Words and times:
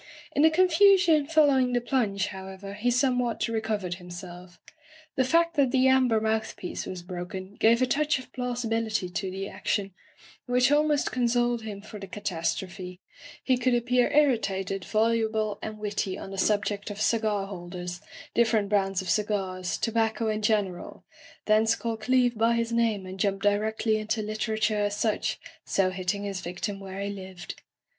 In 0.35 0.41
the 0.41 0.49
confusion 0.49 1.27
following 1.27 1.73
the 1.73 1.79
plunge, 1.79 2.25
how 2.29 2.47
ever, 2.47 2.73
he 2.73 2.89
somewhat 2.89 3.47
recovered 3.47 3.93
himself. 3.93 4.59
The 5.15 5.23
fact 5.23 5.53
that 5.57 5.69
the 5.69 5.87
amber 5.87 6.19
mouth 6.19 6.55
piece 6.57 6.87
was 6.87 7.03
bro 7.03 7.23
ken 7.27 7.53
gave 7.59 7.83
a 7.83 7.85
touch 7.85 8.17
of 8.17 8.33
plausibility 8.33 9.09
to 9.09 9.29
the 9.29 9.45
ac 9.47 9.61
tion 9.67 9.93
which 10.47 10.71
almost 10.71 11.11
consoled 11.11 11.61
him 11.61 11.81
for 11.83 11.99
the 11.99 12.07
ca 12.07 12.19
Digitized 12.19 12.19
by 12.19 12.19
LjOOQ 12.19 12.23
IC 12.23 12.31
By 12.31 12.37
the 12.41 12.47
Sawyer 12.47 12.89
Method 12.89 12.99
tastrophe. 12.99 12.99
He 13.43 13.57
could 13.59 13.73
appear 13.75 14.11
irritated, 14.11 14.81
volu 14.81 15.31
ble, 15.31 15.59
and 15.61 15.77
witty 15.77 16.17
on 16.17 16.31
the 16.31 16.37
subject 16.39 16.89
of 16.89 16.99
cigar 16.99 17.45
holders, 17.45 18.01
different 18.33 18.69
brands 18.69 19.03
of 19.03 19.09
cigars, 19.11 19.77
tobacco 19.77 20.29
in 20.29 20.41
general— 20.41 21.05
thence 21.45 21.75
call 21.75 21.97
Cleeve 21.97 22.35
by 22.35 22.53
his 22.55 22.71
name 22.71 23.05
and 23.05 23.19
jump 23.19 23.43
direcdy 23.43 23.99
into 23.99 24.23
literature 24.23 24.81
as 24.85 24.97
such, 24.97 25.39
so 25.63 25.91
hitting 25.91 26.23
his 26.23 26.41
victim 26.41 26.79
where 26.79 27.01
he 27.01 27.11
lived. 27.11 27.61